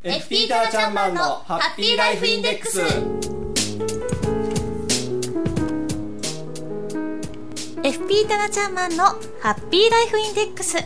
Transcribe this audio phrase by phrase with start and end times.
[0.00, 2.80] FP タナちゃんマンのハッピーライフインデックス。
[7.82, 9.06] FP タナちゃんマンの
[9.40, 10.76] ハッピーライフインデックス。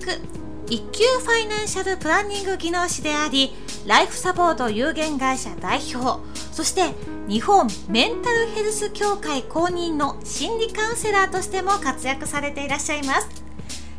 [0.70, 3.53] 一級ファイナンシャルプランニング技能士であり
[3.86, 6.22] ライフサポート有限会社代表
[6.53, 6.94] そして
[7.28, 13.42] 日本メンタルヘルス協会公認の心理カウンセラーとしても活躍されていらっしゃいます。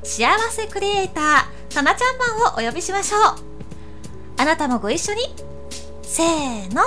[0.04, 3.20] 幸せクリエイターたなちゃんマンをお呼びしましょう。
[4.36, 5.22] あなたもご一緒に。
[6.02, 6.82] せーの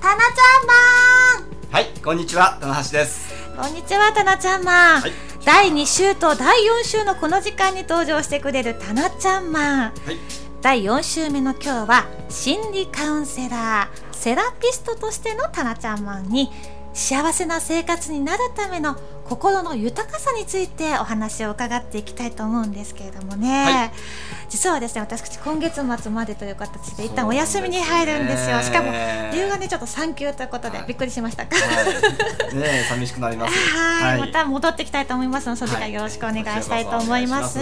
[0.00, 3.32] たなちゃんマンはいこんにちは棚橋です。
[3.56, 5.12] こんにちはたなちゃんマン、はい。
[5.44, 9.92] 第2週と第4週のこの時間に登場してくれるたなちゃんマンはい。
[10.62, 16.48] 第4週目の今日は心理カウンセラーセラピストとしてのタナちゃんマンに
[16.94, 18.96] 幸せな生活になるための
[19.32, 23.90] 心の豊かさについてお話を伺っていきたいと思うんですけれどもね、はい。
[24.50, 28.60] 実はですね私今月末までという形で一旦お休みに入るんですよ。
[28.60, 28.92] しかも
[29.32, 30.86] 理由がねちょっと産休ということではい。
[30.86, 31.46] びっくりしました。
[31.46, 31.62] かは
[32.52, 33.54] い、ねえ寂しくなります。
[33.74, 37.58] はい、また戻ってきたいと思いますので、それからよろしくお願いしたいと思います。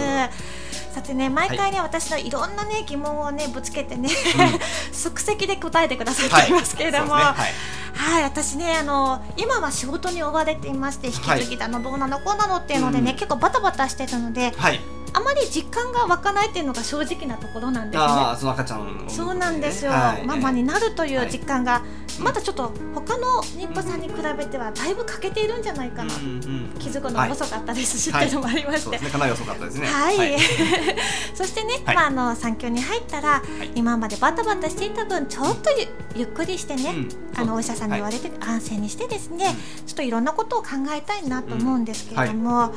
[0.93, 4.11] さてね、毎回ね、私のいろんなね、疑問をね、ぶつけてね、う
[4.93, 6.53] 即席で答えてくださってい。
[6.53, 7.13] ますけれども。
[7.13, 7.80] はいそうですね
[8.11, 14.41] はい、私ね、あの、今は仕事に追われていまして、引き継ぎだの、どうなの、こうなのっていうのでね、うん結構バタバタしてたので。
[14.41, 14.81] はい、はい、
[15.13, 18.05] あまり実感が湧かないっていうのが正直なところなんですね。
[18.07, 20.25] ああその赤ちゃんを産むそうなんですよ、はい。
[20.25, 22.21] ママになるという実感が、はい。
[22.21, 27.97] まだちょっと他の妊婦さんに比べてはだいぶ欠けているんじゃないかな、うんうん気づくのが遅かったです。
[27.99, 28.27] し、はい。
[28.27, 28.37] ってい。
[28.37, 28.79] うのもありまして。
[28.81, 29.87] そうですねかなり遅かったですね。
[29.87, 30.37] はい、
[31.35, 31.95] そしてね、はい。
[31.95, 33.71] まあ、あの産休に入ったら、い。
[33.75, 37.09] 今までバタバタしていた分ちょっとゆ,、ゆっくりしてね、うん。
[37.35, 39.55] あのお医者さんに言われて、安静にしてですね、
[39.85, 42.73] ちょっといろんなことを考えたいなと思うんですけれども、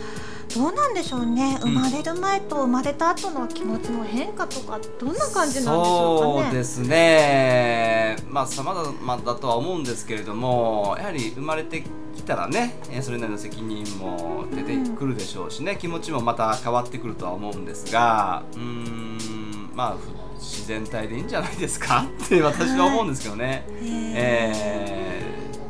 [0.54, 1.59] どうなんでしょうね。
[1.60, 6.44] 生まれる前と生まれた後の気持ちの変化とかどんな感じなんでしょうかね。
[6.44, 8.16] そうですね。
[8.28, 11.82] まあ様々だとは思うんですけれどもやはり生まれて
[12.15, 23.65] きたらねえーそれなりの責任も出てくるでしょうしね、気持ちもまた変わってくるとは思うんですがうーんまあふ自然体でいいんじゃないですかって私は思うんですけどね。
[23.81, 25.22] え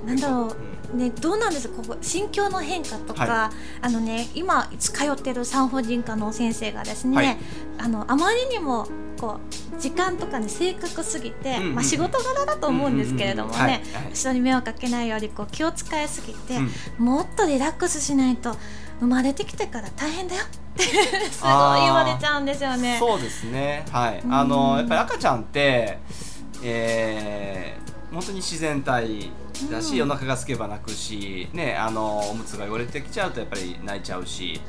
[0.05, 0.09] ー。
[0.09, 0.49] なんだろう。
[0.49, 1.77] うんね、どうなんですか？
[1.77, 3.51] ここ心境の変化とか、は
[3.81, 7.37] あのね今通ってる産婦人科の先生がですね、はい。
[7.79, 8.87] あのあまりにも
[9.21, 9.39] こ
[9.77, 11.75] う時間とかに正確すぎて、うんうんうん。
[11.77, 13.73] まあ、仕事柄だと思うんですけれどもね、うんうんうん。
[13.95, 14.05] はい。
[14.05, 16.57] はい人に迷惑かけないようにこう気を使いすぎて、
[16.99, 17.05] うん。
[17.05, 18.57] もっとリラックスしないと
[19.01, 20.83] 生まれてきてから大変だよって
[21.31, 22.97] すごい言われちゃうんですよね。
[23.01, 23.85] そうですね。
[23.91, 24.21] はい。
[24.21, 24.33] うん。
[24.35, 25.99] あのやっぱり赤ちゃんって、
[26.63, 27.85] えー
[28.15, 29.33] 本当に自然体
[29.71, 30.11] だし、うん。
[30.11, 34.61] お腹が空けば泣くし、ね、あのおむつが汚れてきちゃうとやっぱり泣いちゃうし。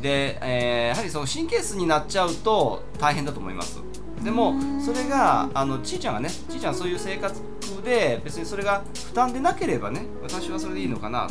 [0.00, 3.80] で、えーやはりその神経質になっちゃうと大変だと思います。
[4.22, 4.82] でもうん。
[4.82, 7.40] それがあのちいちゃんがねちいちゃんそういう生活
[7.84, 11.28] で別にそれが負担でなければね私はそれでいいのかな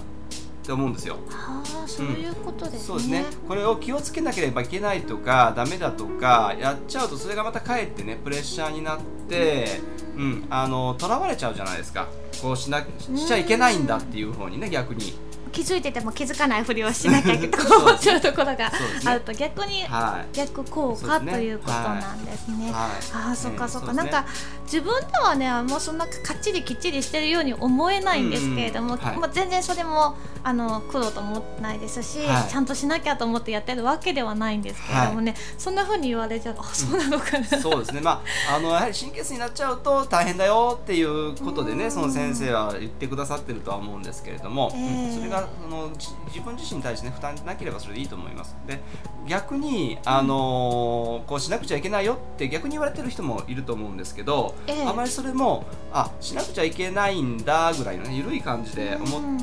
[0.65, 1.17] って思うんですよ。
[1.29, 2.79] ああそういうことですね。
[2.79, 3.25] そうですね。
[3.47, 8.99] これを気をつけなければいけないとかダメだとかやっちゃうとそれがまたかえってねプレッシャーになっ
[9.29, 9.79] て
[10.17, 10.47] うん。
[10.49, 12.07] あの囚われちゃうじゃないですか。
[12.41, 15.13] こうしなしちゃいけないんだっていう方にね逆に
[15.55, 18.69] 気づいてても気づかないふりをしなきゃいけないと 思っちゃうところが
[19.05, 20.35] あると逆にはい。
[20.35, 22.71] 逆効果、ということなんですね。
[22.73, 23.27] はい。
[23.27, 24.25] ああそっかそっか、うんなんか
[24.65, 32.51] 自分ではねもうそんなかっちりきっちりしてるように思えないんですけれども、まあ、全然それもあの苦労と思ってないですし、はい。
[32.51, 48.55] ちゃんとしなきゃと思ってやってるわけではないんですけれどもね、そんな風に言われちゃうとあそうなのかな、そうですね、まあ、あのやはり神経質になっちゃうと大変だよっていうことでね、その先生は言ってくださってるとは思うんですけれども、それががそのじ自分自身に対してね負担なければそれでいいと思います。
[48.67, 48.79] で
[49.27, 54.85] 逆にあのこうしなくちゃいけないよって逆に言われてる人もいると思うんですけど、ええ。
[54.85, 59.37] あまりそれもあしなくちゃいけないんだぐらいのね緩い感じで思っうん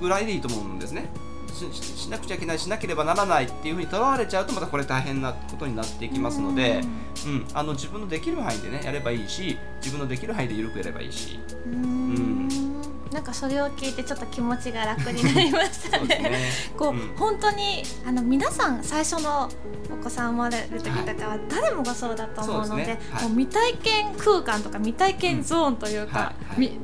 [0.00, 1.08] ぐらいでいいと思うんですね。
[1.54, 6.80] しししなくちゃいけないしなければならないっていうふうにとらわれちゃうとまたこれ大変なことになっていきますので、
[7.26, 11.38] うん、あの自分のできる範囲でねやればいいし自分のできる範囲で緩くやればいいし。
[11.66, 12.43] うーん
[13.14, 16.06] なんかそれを聞いてちょっと気持ちが楽になりましたね。
[16.06, 16.50] ね。
[16.76, 17.14] こう、うん。
[17.16, 19.48] 本当にあの皆さん最初の
[19.88, 23.28] お子さん生まれる時とかは誰もがそうだと思うので、はい。
[23.28, 26.64] もう未体験空間とか未体験ゾーンというか、うん。
[26.64, 26.66] はい。
[26.66, 26.80] はい。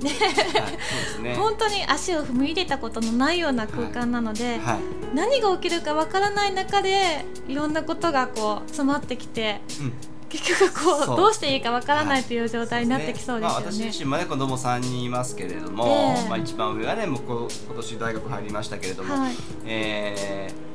[1.21, 1.35] みね。
[1.35, 9.93] 本当に足を踏み入れたことのないような空間なので、はい、何が起きるかわからない中でいろんなことがこう詰まってきてうん
[10.31, 13.87] 結局こうどうしていいかわからないという状態になってきそうですよまあ、私ね。
[13.87, 16.29] 自身もね子供3人いますけれども、ええ。
[16.29, 19.35] まあ、一番上がねもうこ今年大学入りましたけれども、はい。
[19.67, 20.71] えー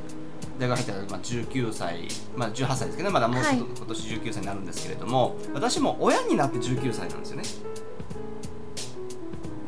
[0.58, 3.70] 大学入ったらまあ19歳、まあ、18歳ですけどねまだもうちょっとはい。
[3.76, 7.42] 今年19歳になるんですけれども、私も親になって19歳なんですよね。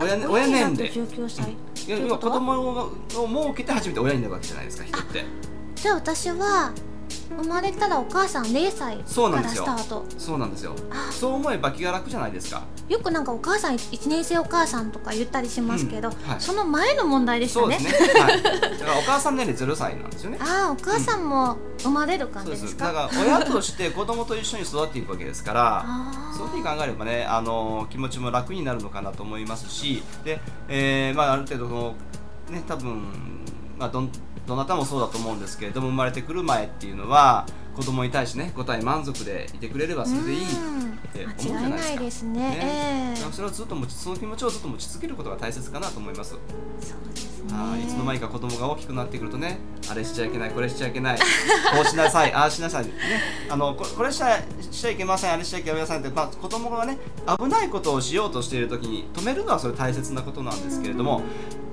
[0.00, 0.90] 親ね親年齢。
[0.90, 1.52] 19歳？
[1.87, 2.19] いや要は？
[2.19, 5.25] 子供を設けて初めて親になるわけじゃないですか人って。
[5.75, 6.73] じゃあ私は
[7.28, 9.64] 生まれたらお母さん0歳からそうなんですよ。
[9.64, 10.75] スタートそうなんですよ。
[10.90, 11.12] あ。
[11.12, 12.62] そう思えば気が楽じゃないですか。
[12.88, 16.40] よくなんかお母さん1年生お母さんとか言ったりしますけど、うんはい。
[16.40, 17.78] その前の問題でしたね。
[17.78, 20.38] ね、はい、だからお母さん年齢0歳なんですよね。
[20.42, 22.76] ああお母さんも生まれる感じですか、す。
[22.78, 25.86] だから親として子供と一緒に育っていくわけですから
[26.36, 31.94] そういうふうに考えればねあの気持ちも楽になるのかなと思いますしで、えーまあ、ある程度その
[32.50, 33.02] ね多分、
[33.78, 34.10] まあ、どん
[34.46, 37.46] どなたもそうだと思うんですけれども生まれてくる前っていうのは
[37.76, 40.46] 子供に対してね答え満足でいてくれればそれでいいっ
[41.12, 42.30] て思うじゃうんないですか。
[42.30, 42.40] ね。
[42.40, 42.58] ね。
[42.60, 43.14] ええ。
[43.14, 46.30] だからそれをずっと持ちその気持ちをずっと持ち続けることが大切かなと思います。
[46.30, 46.40] そう
[47.14, 47.52] ですね。
[47.52, 49.58] はい、いつの間にか子供が大きくなってくるとね
[49.88, 51.25] あれしちゃいけないこれしちゃいけないこ
[51.82, 52.92] うしなさい ああしなさいね。
[53.48, 54.42] あのここれしちゃ
[54.72, 56.98] しちゃいけませんあれしちゃいけませんって、まあ、子供がね
[57.38, 61.22] 危ないことをしようとしている時に止めるのはそれ大切なことなんですけれども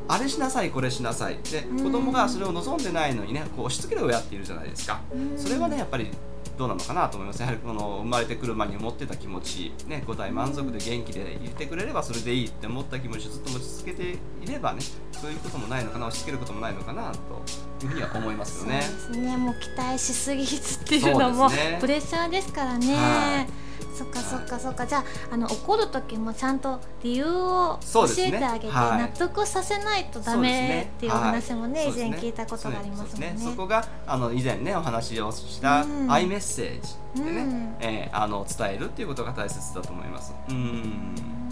[0.07, 1.37] あれしなさいこれしなさい。
[1.51, 1.83] でうん。
[1.83, 5.01] 子供がそれを望んでないのにねこう押し付ける親っているじゃないですか。
[5.13, 5.37] うん。
[5.37, 6.09] それはねやっぱり
[6.57, 14.79] どうなのかなと思いますやはりこの生まれてくる前に思ってた気持ち、ね、答え満足で元気でいてくれればそれでいいって思った気持ちをずっと持ち続けていればね
[15.11, 18.81] そういうこともないのかな押し付けることもないのかなというふうには思いますよね。
[18.81, 19.37] そうですね。
[19.37, 21.77] もう期待しすぎずっていうのもね。
[21.81, 23.64] プレッシャーですからね、はい
[23.95, 24.86] そっかそっかそっか。
[24.86, 29.00] じゃああの怒る時もちゃんと理由を教えてあげて、はい。
[29.00, 33.36] 納得させないとダメっていうお話もね、はい以前聞いたことがありますもんね。
[33.38, 36.12] そこがあの以前ねお話をしたうん。
[36.12, 36.81] アイメッセー
[37.15, 37.75] ジでね、うん。
[37.80, 40.33] えーあの伝えるっていうことが大切だと思います。
[40.50, 41.44] うん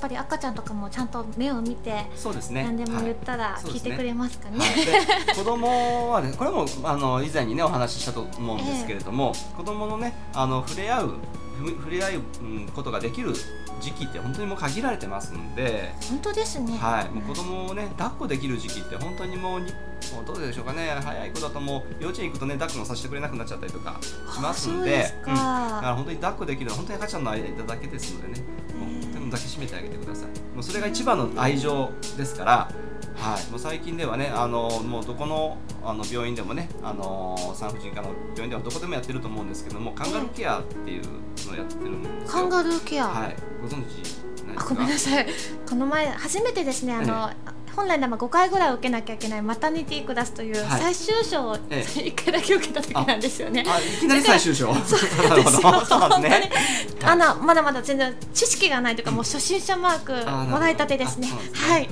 [0.00, 2.64] ぱり赤ちゃんとかもちゃんと目を見てそうですね。
[2.64, 3.66] 何でも言ったらはい。
[3.66, 4.58] 聞いてくれますかね。
[4.58, 5.26] はい。
[5.26, 11.14] で子供はねこれもあの以前にねお話ししたと思うんですけれども、子供のねあの触れ合う
[11.60, 12.12] ふ触れ合う、
[12.42, 13.34] うん、ことができる
[13.80, 16.76] 時期って本当にもう限られてますんで、本当ですね。
[16.78, 19.72] はい、もう子供をね抱っこできる時期って本当にもうに
[20.14, 20.88] もうどうでしょうかね。
[21.02, 23.98] 早い子だともう幼稚園行くとね抱っこもさせてくれなくなっちゃったりとか
[24.32, 25.34] しますんでうん。
[25.34, 28.44] だから本当に抱っこできるのは本当に赤ちゃんの間だけですのでね。
[28.78, 28.79] も
[29.30, 32.70] うへー本当に抱きしめてあげてくださいもうそれが一番の愛情ですから
[33.16, 41.02] はい、もう最近ではね、あのもうどこのあの病院でもね、あの産婦人科の病院ではどこでもやってると思うんですけども、カンガルーケアっていう
[41.46, 42.32] のをやってるんですよ。
[42.32, 43.08] カンガルーケア。
[43.08, 44.24] はい、ご存知ないですか？
[44.56, 45.26] あごめんなさい
[45.68, 47.30] この前初めてですねあの、
[47.76, 50.80] 本来なら5回ぐらい受けなきゃいけないマタニティクラスというはい。
[50.80, 53.64] 最終章をえ1回だけ受けた時なんですよね。
[53.66, 54.70] あ、いきなり最終章。
[57.02, 61.28] あのまだまだ全然知識がないというか、もう初心者マークあもらいたてですね。
[61.54, 61.88] はい。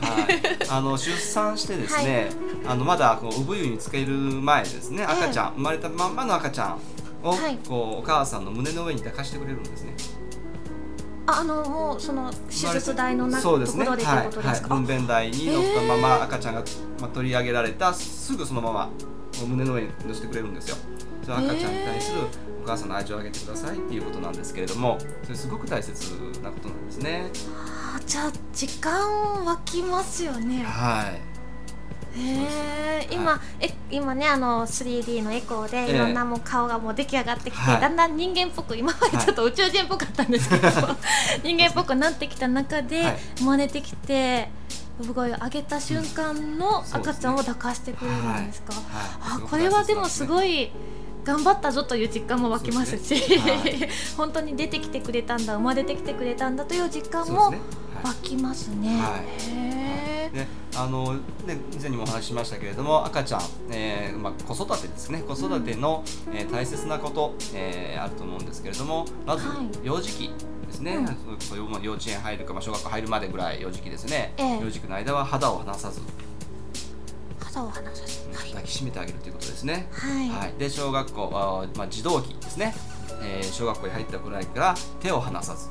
[0.68, 2.30] あの出産してですね、
[2.66, 6.78] あのまだこう産湯につける前ですね、赤ちゃん、生まれたまんまの赤ちゃん
[7.22, 7.58] を、はい。
[7.66, 9.94] こうお母さんの胸の上に抱かしてくれるんですね。
[11.28, 13.84] ああのもうその手術台の中そうですね。
[13.84, 14.74] ところでということですか？
[14.74, 16.64] はい、分娩台に乗ったまま赤ちゃんが、
[17.00, 18.90] まあ、取り上げられたすぐそのまま
[19.46, 20.76] 胸の上に乗せてくれるんですよ。
[21.22, 22.20] その赤ちゃんに対する
[22.62, 27.30] お母さんの愛情をあげてくださいっていうことなんですけれども、それすごく大切なことなんですね。
[27.94, 30.62] あじゃあ時間湧きますよね。
[30.64, 31.20] はい。
[32.16, 40.68] へえ今、はえ今ねあの 3D のエコーでいろんなもう顔がもう出来上がってきて、はいだんだん人間っぽく今までちょっと宇宙人っぽかったんですけど、
[41.44, 43.18] 人間っぽくなってきた中で、はい。
[43.38, 44.50] 生まれてきて
[45.00, 48.82] 産声を上げた瞬間の赤ちゃんを抱かしてくれるんですか、はい。
[49.36, 50.70] あこれはでもすいごい。
[51.24, 53.22] 頑張ったぞという実感も湧きますし
[54.16, 57.52] 本当に出てきてくれたんだ生まれてきてくれたんだという実感も
[58.02, 58.98] 湧きますね。
[58.98, 59.20] はい。
[59.20, 60.46] へえで
[60.78, 61.16] あの
[61.46, 63.40] で以前にもお話ししましたけれども赤ちゃん、
[63.72, 65.22] えーまあ、子育てですね。
[65.22, 69.68] 子育ての、えー大切なこと、えーあると思うんですけれどもまずはい。
[69.82, 70.30] 幼児期
[70.66, 71.40] ですね、うん。
[71.40, 74.60] そ幼稚園入るか、まあ、小学校入るまでぐらい幼児期ですね、ええ。
[74.60, 76.00] 幼児期の間は肌を離さず。
[77.40, 78.28] 肌を離さず。
[78.32, 78.50] はい。
[78.50, 79.88] 抱きしめてあげるということですね。
[79.92, 82.74] はい、はい、で小学校あー、まあ、児童期ですね、
[83.22, 85.68] えー小学校に入ったくらいから手を離さず、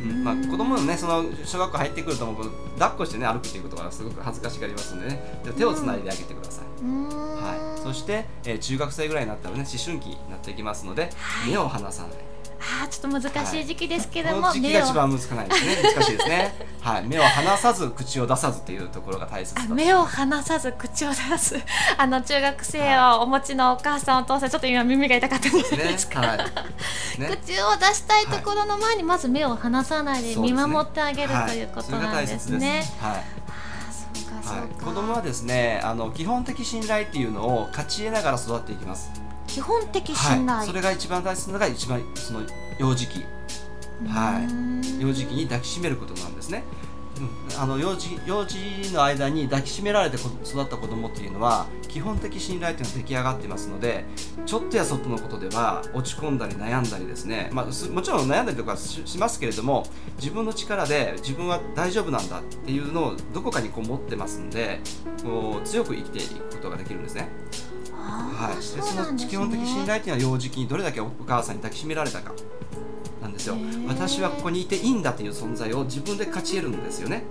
[0.00, 0.24] うん。
[0.24, 5.40] まあ、子供のねその小学校入ってくるともう抱っこしてね歩くっていうことがすごく恥ずかしがりますのでね。
[5.44, 11.50] で手をつないであげてください、はい、そして、えー中学生ぐらいになったらね思春期になっていきますので、はい。
[11.50, 12.31] 目を離さない
[12.62, 15.82] あーちょっと難しい時期ですけども、この時期目をが一番難しいですね。
[15.94, 21.60] 難しいですね、はい、目を離さず口を出さずっていうところが大切目を離さず口を出す。
[21.98, 26.38] あの中学生をお持ちのお母さんお父さんちょっと今耳が痛かったんですか、はい。
[27.18, 27.28] ね。
[27.28, 32.86] 口を出したいところの前にまず目を離さないで見守ってあげるということなんですね。
[33.00, 33.42] はい。
[34.44, 39.10] はい、か、子供はですねあの基本的信頼っていうのを勝ち得ながら育っていきます、
[39.52, 42.40] 基本的信頼、はい、それが一番大切なのが一番その
[42.78, 43.24] 幼児期。
[44.08, 44.72] はい。
[45.02, 46.64] 幼児期に抱きしめることなんですね、
[47.18, 54.04] うん、あの幼児幼児の間に抱きしめられて育った子供っていうのは基本的信頼っていうのは出来上がってますので
[54.46, 59.84] ちょっとやそっとのことでは落ち込んだり悩んだりですね、まあ、もちろん悩んだりとかししますけれども
[60.16, 64.80] 自分の力で自分は大丈夫なんだっていうのをどこかにこう持ってますんで
[65.22, 67.28] こう強く生きていくことができるんですね。
[68.02, 72.32] はい、でその基本的信頼っていうのは幼児期にどれだけお母さんに抱きしめられたか
[73.20, 73.56] なんですよ。
[73.86, 77.24] 私はここにいていいんだという存在を自分で勝ち得るんですよね。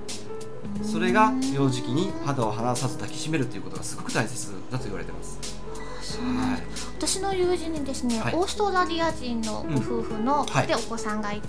[0.83, 5.50] それが幼児期に肌を離さず抱きしめるということがすごく大切だと言われてます
[6.20, 6.62] はい。
[6.98, 8.36] 私の友人にですね、はい。
[8.36, 10.68] オーストラリア人のご夫婦の、はい。
[10.68, 11.48] でお子さんがいて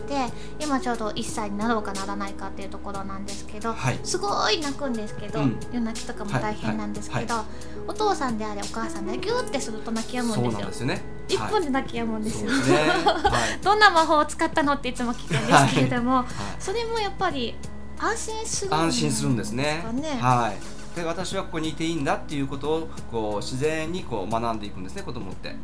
[0.61, 3.99] 今ちょうど1歳になろうかならないかっていうところなんですけど、はい。
[4.03, 5.61] すごい泣くんですけど、うん。
[5.73, 7.45] 夜泣きとかも大変なんですけど、は
[7.87, 10.61] お父さんであれお母さんでギューってすると泣き止むそうんですよ。
[10.61, 11.03] なんですよね。
[11.29, 12.77] 1分で泣き止むんですよ、すね。
[12.77, 13.61] はい。
[13.65, 16.27] どんな魔法を使ったのっていつも聞くんですけれども、はい。
[16.59, 17.55] それもやっぱり
[17.99, 18.83] 安心するんですかね。
[18.83, 19.85] 安心するんですね。
[20.21, 20.72] はい。
[20.95, 25.55] で私はここにいていいんだっていうことをこう自然にこう学んでいくんですね子供って。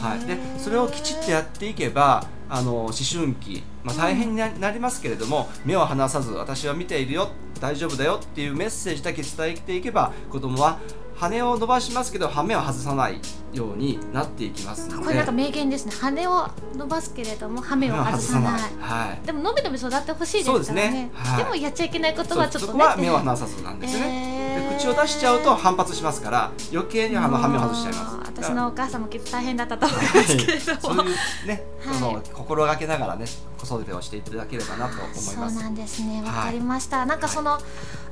[0.00, 7.28] はい、でそれをきちっとやっていけばあの思春期、まあ、大変にななりますけれども、目を離さず私は見ているよ
[7.60, 10.78] 大丈夫だよっていうメッセージだけ伝えていけば子供は
[11.16, 13.20] 羽を伸ばしますけど羽目を外さない
[13.52, 15.92] ようになっていきますこれなんか名言ですね。
[15.92, 18.60] 羽を伸ばすけれども羽目を外さない。
[18.80, 19.26] はい。
[19.26, 20.90] でも伸び伸び育ってほしいですからね。
[20.90, 21.10] ね。
[21.14, 21.44] はい。
[21.44, 22.72] でもやっちゃいけないことはちょっとね。
[22.72, 24.38] そうそこは目を離さずなんですよね、えー。
[24.38, 24.41] で
[24.82, 28.16] 口を出しちゃうと反発しますから余計にあの羽目を外しちゃいます。
[28.26, 31.12] 私のお母さんもきっと大変だったと思いますけれども、そうい
[31.44, 31.94] うね、はい。
[31.94, 33.26] その心がけながらね
[33.64, 35.34] 子育てをしていただければなと思います。
[35.34, 37.58] そうなんですねわはいかりました、なんかその、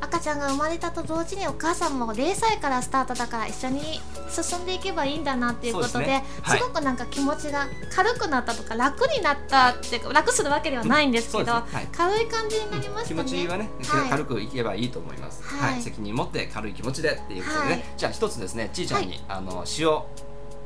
[0.00, 6.24] 赤ちゃんが生まれたと同時にお母さんも0歳からスタートだから一緒に進んでいけばいいんだなっていうことでね。
[6.42, 6.58] はい。
[6.58, 11.52] すごくなんか気持ちが軽くなったとか楽になったって楽するわけではないんですけど、うんね。
[11.72, 11.88] はい。
[11.92, 14.10] 軽い感じになりました気ね持ちはね、はい。
[14.10, 15.42] 軽くいけばいいと思います。
[15.42, 15.72] はい。
[15.72, 17.84] はい、責任持って軽い気持ちでっていうことでね、はい。
[17.96, 20.06] じゃあ一つですね、ちいちゃんに、あの詩を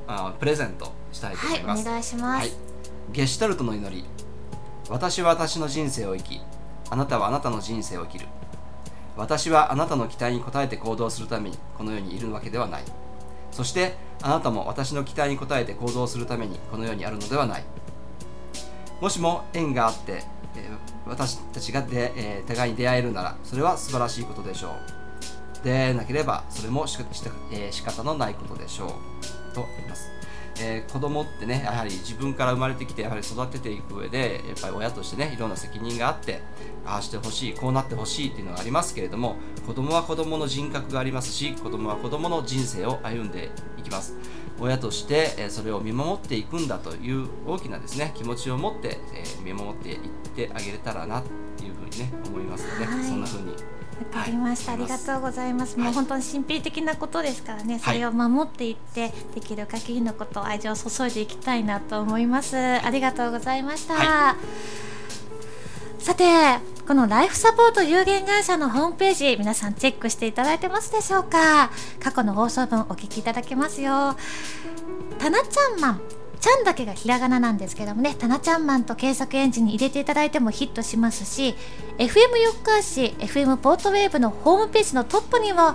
[0.06, 1.84] あプレゼントしたいと思います。
[1.84, 2.52] はいお願いします、はい、
[3.12, 4.04] ゲシュタルトの祈り
[4.88, 6.40] 私は私の人生を生き
[6.90, 8.26] あなたはあなたの人生を生きる。
[9.16, 12.82] 私はあなたの期待に応えて行動するためにこの世にいるわけではない。
[13.50, 17.64] そしてあなたも私の期待に応えて行動するためにこの世にあるのではない。
[19.00, 20.24] もしも縁があって、
[20.56, 20.68] え
[21.06, 24.72] 私たちがで、えー互いに出会えるならそれは素晴らしいことでしょう。
[25.64, 27.02] 出会えなければそれもしし、
[27.52, 29.54] えー仕方のないことでしょう。
[29.54, 30.08] と言います。
[30.60, 36.42] えー子供ってねやはり自分から生まれてきてやはり育てていく上でやっぱり親としてねいろんな責任があって
[36.86, 44.14] ああしてほしいこうなってほしいっていうのがありますけれども子供は子供の人格がありますし子供は子供の人生を歩んでいきます。
[44.60, 49.98] 親として、えーそれを見守っていくんだという大きなですね気持ちを持って、えー見守っていっ
[50.34, 51.22] てあげれたらなっ
[51.56, 53.04] ていうふうにね思いますので、はい。
[53.04, 53.52] そんなふうに。
[54.12, 54.80] わかりました、はい。
[54.82, 55.76] ありがとうございます。
[55.76, 62.56] もうはい本当に神秘的なことですからね、それを守っていって、できる限りのこと、愛情を注いでいきたいなと思います。
[62.56, 63.94] ありがとうございました。
[63.94, 64.36] は
[66.00, 66.24] さて、
[66.86, 71.70] このライフサポート有限会社のホームページ、皆さんチェックしていただいてますでしょうか？
[71.98, 74.16] 過去の放送分お聞きいただけますよ。
[75.18, 76.00] タナちゃんマン。
[76.38, 81.54] ちゃんだけがひらがななんですけどもね、タナちゃんマンと検索エンジンに入れていただいてもヒットしますし、
[81.96, 85.74] FM 四日市 FM ポートウェーブのホームページのトップにも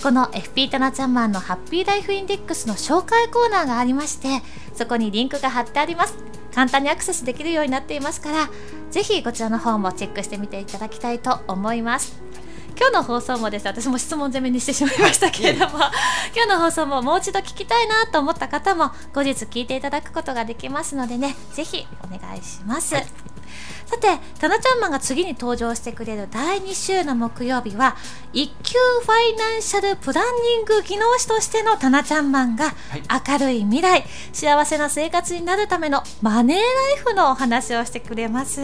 [0.00, 4.28] この FP タナちゃんマンのハッピーライフインデックスの紹介コーナーがありまして
[4.72, 6.16] そこにリンクが貼ってあります
[6.58, 8.50] 簡単にアクセスできるようになっていますから
[8.90, 12.20] ぜひこちらの方もチェックしてみていただきたいと思います。
[12.76, 15.78] 今日の放送もです私も質問攻めにしてしまいましたけれども
[16.34, 23.37] 今日の放送ももう一度聞きたいなと思った方も後日聞いていただくことができますのでねぜひお願いします、はい。
[23.88, 27.96] さて、タナちゃんマンが次に登場してくれる第2週の木曜日は、
[28.34, 32.74] 一級ファイナンシャルプランニング技能士としてのタナちゃんマンが、
[33.26, 34.04] 明るい未来、
[34.34, 36.66] 幸せな生活になるためのマネーライ
[37.02, 38.60] フのお話をしてくれます。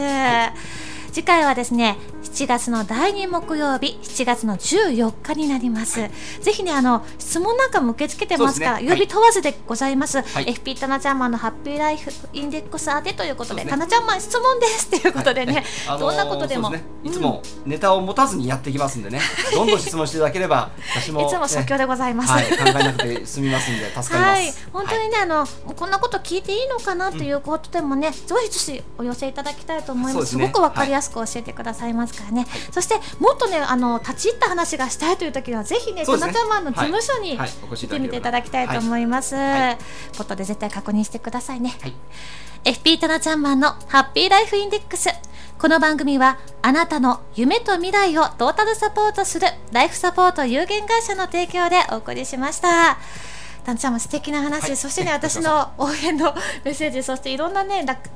[1.11, 6.01] 次回はですね、7月の第2木曜日、7月の14日になります。
[6.41, 8.67] ぜひね、あの、質問なんかも受け付けてますか？
[8.73, 8.87] ら、ね。
[8.89, 10.19] 曜日問わずでございます。
[10.19, 10.23] い。
[10.23, 13.71] FP タナちゃんマンのハッピーライフインデックス宛てということで、ね。
[13.71, 16.83] タナちゃんマン質問ですということでね、あのーどんなことでも、ね。
[17.05, 19.21] いつもネタを持たずにやっていきますんでね、
[19.55, 22.33] どんどん質問していただければ、私も、 いつも即興でございます。
[22.33, 24.15] はい、考えなくて済みますんで、助かります。
[24.15, 30.27] はい、本当にね、あのこんなこと聞いていいのかなということでもね、ぜひぜひお寄せいただきたいと思います。
[30.27, 30.47] すすね。
[30.47, 32.47] ごくわかりやすく教えてくださいますからね。
[32.71, 39.35] そしてもっとね、あの立ち入った話がしたいという時はぜひね、タそうですねナちゃんマンの事務所にはいはい来てみていいただきたいと思います。
[39.35, 39.79] はい
[40.17, 41.77] ポットで絶対確認してくださいね。
[41.81, 41.95] はい
[42.65, 45.11] FP タナちゃんマンのハッピーライフインデックス。
[45.59, 52.99] この番組はあなたの夢と未来をトータルサポートするライフサポート有限会社の提供でお送りしました。
[53.65, 58.11] タンちゃんも素敵な話、はいそしてね、え私の応援のメッセージ、そしていろんなね、楽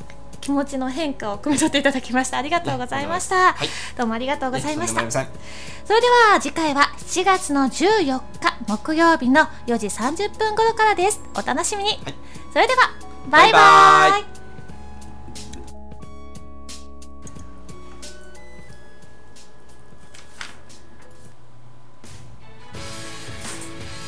[0.49, 2.39] 気持ちの変化を汲み取っていただきました。
[2.39, 3.53] ありがとうございました。
[3.53, 5.01] はいどうもありがとうございました。
[5.11, 8.05] それでは次回は7月の14
[8.41, 11.21] 日木曜日の4時30分頃からです。
[11.35, 11.91] お楽しみに。
[11.91, 12.15] はい
[12.51, 12.91] それでは、
[13.31, 14.25] バイババイバイ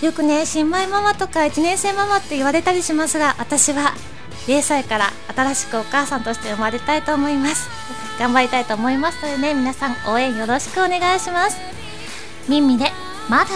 [0.02, 3.92] イよくね新米ママとか1年生ママって言われたりしますが私は
[4.46, 7.68] 0歳から新しくお母さんとして生まれたいと思います。
[8.18, 11.56] 頑張りたいと思いますのでね皆さん応援よろしくお願いします。
[12.48, 12.86] ミンミで
[13.28, 13.50] まだ